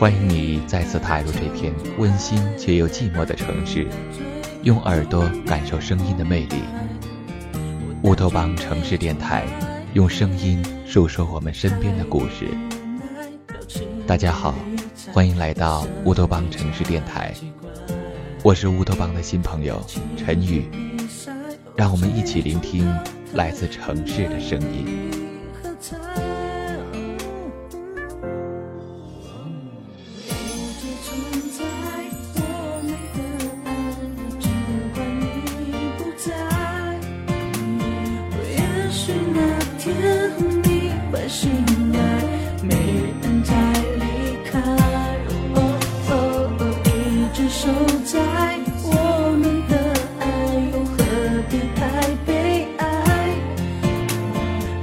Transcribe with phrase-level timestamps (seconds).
[0.00, 3.86] 欢迎你再次踏入这片温馨却又寂寞的城市，
[4.62, 6.62] 用耳朵感受声音的魅力。
[8.02, 9.44] 乌托邦城市电台，
[9.92, 12.48] 用声音诉说我们身边的故事。
[14.06, 14.54] 大家好，
[15.12, 17.34] 欢迎来到乌托邦城市电台，
[18.42, 19.84] 我是乌托邦的新朋友
[20.16, 20.64] 陈宇，
[21.76, 22.90] 让我们一起聆听
[23.34, 25.10] 来自城市的声音。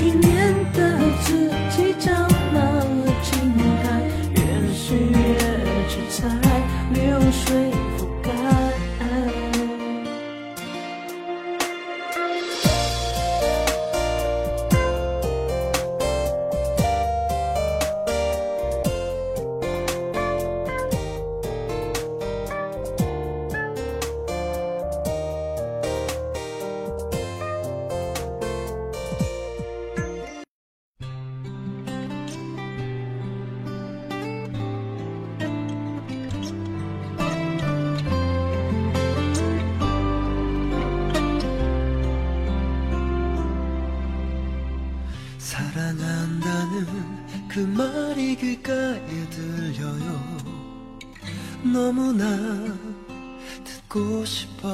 [0.00, 1.59] 去年的字。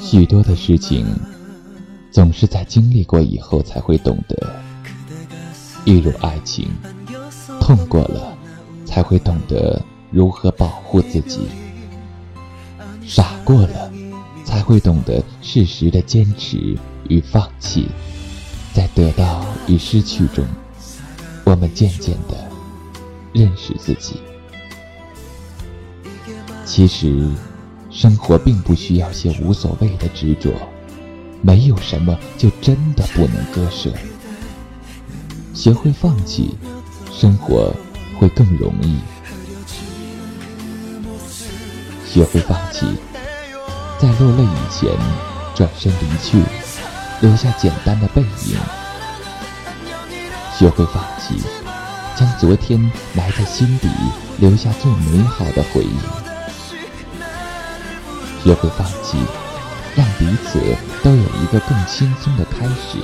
[0.00, 1.06] 许多的事情，
[2.12, 4.54] 总是在经历过以后才会懂得。
[5.86, 6.68] 一如爱情，
[7.58, 8.36] 痛过了，
[8.84, 11.40] 才会懂得如何保护自己；
[13.06, 13.90] 傻过了，
[14.44, 16.76] 才会懂得适时的坚持
[17.08, 17.88] 与放弃。
[18.74, 20.44] 在得到与失去中，
[21.44, 22.47] 我们渐渐的
[23.32, 24.20] 认识自己。
[26.64, 27.28] 其实。
[27.90, 30.52] 生活并不需要些无所谓的执着，
[31.40, 33.90] 没有什么就真的不能割舍。
[35.54, 36.54] 学会放弃，
[37.10, 37.74] 生活
[38.16, 38.98] 会更容易。
[42.06, 42.86] 学会放弃，
[43.98, 44.88] 在落泪以前
[45.54, 46.40] 转身离去，
[47.22, 48.58] 留下简单的背影。
[50.56, 51.40] 学会放弃，
[52.18, 52.80] 将昨天
[53.14, 53.88] 埋在心底，
[54.38, 55.96] 留下最美好的回忆。
[58.42, 59.16] 学会放弃，
[59.94, 60.58] 让彼此
[61.04, 62.98] 都有一个更轻松的开始。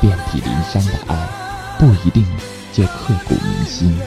[0.00, 1.28] 遍体鳞伤的爱，
[1.76, 2.24] 不一定
[2.72, 3.98] 就刻骨铭心。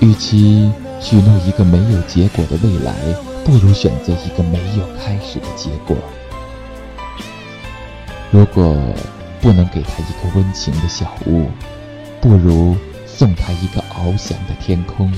[0.00, 0.70] 与其
[1.00, 2.94] 许诺一个没有结果的未来，
[3.46, 5.96] 不如选择一个没有开始的结果。
[8.30, 8.76] 如果
[9.40, 11.48] 不能给他一个温情的小屋，
[12.20, 12.76] 不如
[13.06, 15.12] 送他一个翱翔的天空。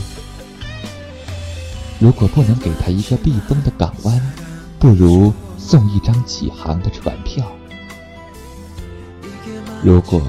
[1.99, 4.33] 如果不能给他一个避风的港湾，
[4.79, 7.45] 不如送一张起航的船票；
[9.83, 10.23] 如果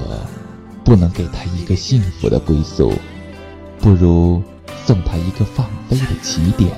[0.82, 2.92] 不能给他一个幸福的归宿，
[3.78, 4.42] 不如
[4.84, 6.70] 送他一个放飞的起点；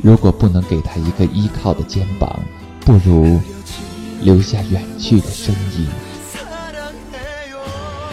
[0.00, 2.40] 如果不能给他一个依靠的肩膀，
[2.82, 3.40] 不如
[4.20, 5.88] 留下远去的身影；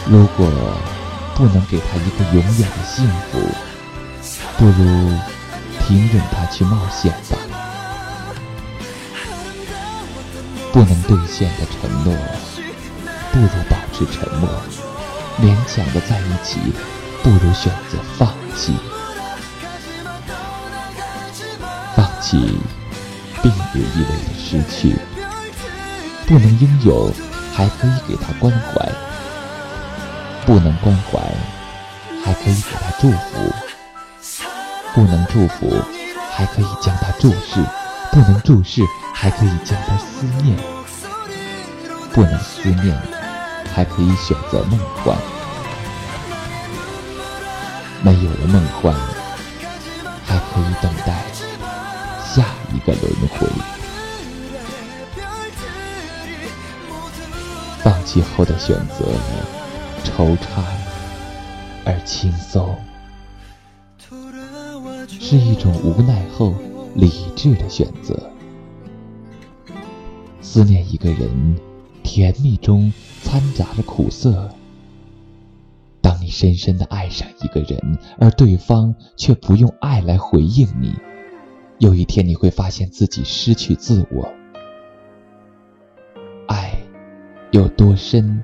[0.07, 0.47] 如果
[1.35, 3.39] 不能给他一个永远的幸福，
[4.57, 5.11] 不如
[5.85, 7.37] 停任他去冒险吧。
[10.71, 12.13] 不能兑现的承诺，
[13.31, 14.49] 不如保持沉默。
[15.41, 16.59] 勉强的在一起，
[17.23, 18.73] 不如选择放弃。
[21.95, 22.37] 放弃
[23.41, 24.95] 并不意味着失去。
[26.27, 27.11] 不能拥有，
[27.53, 28.83] 还可以给他关怀；
[30.45, 31.19] 不能关怀，
[32.23, 33.53] 还可以给他祝福。
[34.95, 35.71] 不能祝福，
[36.31, 37.61] 还可以将他注视；
[38.11, 38.81] 不能注视，
[39.13, 40.57] 还可以将他思念；
[42.11, 42.97] 不能思念，
[43.73, 45.15] 还可以选择梦幻。
[48.01, 48.95] 没有了梦幻，
[50.25, 51.23] 还可以等待
[52.25, 53.74] 下一个轮回。
[57.85, 59.05] 放弃后的选择，
[60.03, 60.63] 惆怅
[61.85, 62.75] 而轻松。
[65.07, 66.55] 是一种无奈后
[66.95, 68.31] 理智的选择。
[70.41, 71.29] 思念一个人，
[72.01, 72.91] 甜蜜中
[73.21, 74.49] 掺杂着苦涩，
[76.01, 80.95] 当你深深的爱上一个人，而对方却不用爱来回应你，
[81.77, 84.27] 有一天你会发现自己失去自我。
[87.55, 88.43] 有多深，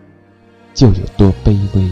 [0.74, 1.86] 就有多卑微。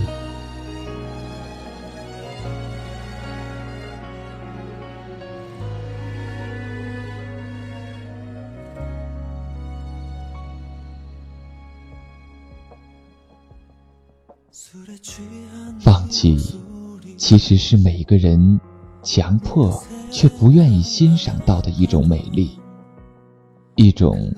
[15.81, 16.37] 放弃，
[17.17, 18.61] 其实是每个人
[19.03, 22.57] 强迫却不愿意欣赏到的一种美丽，
[23.75, 24.33] 一种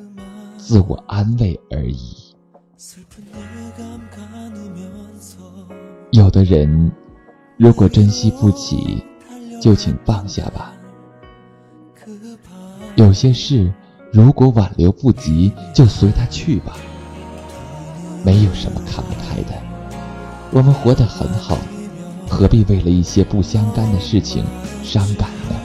[0.57, 2.30] 自我安慰而已。
[6.11, 6.91] 有的人，
[7.57, 9.03] 如果珍惜不起，
[9.61, 10.73] 就请放下吧。
[12.95, 13.71] 有些事，
[14.11, 16.75] 如果挽留不及，就随他去吧。
[18.25, 19.61] 没有什么看不开的。
[20.51, 21.59] 我们活得很好，
[22.27, 24.43] 何必为了一些不相干的事情
[24.83, 25.60] 伤感呢？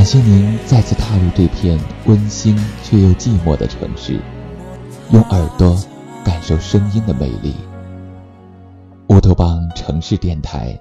[0.00, 4.18] 感谢您再次踏入这片温馨却又寂寞的城市，
[5.12, 5.78] 用耳朵
[6.24, 7.54] 感受声音的魅力。
[9.08, 10.80] 乌托邦城市电台，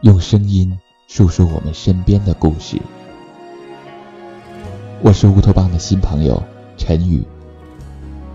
[0.00, 0.78] 用声音
[1.08, 2.80] 诉说我们身边的故事。
[5.02, 6.42] 我是乌托邦的新朋友
[6.78, 7.22] 陈宇，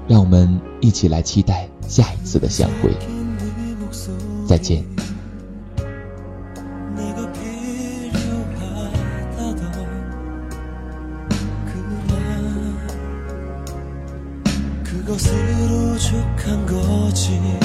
[0.08, 2.92] 让我们一起来期待下一次的相会。
[4.46, 4.86] 再见。
[17.30, 17.59] осени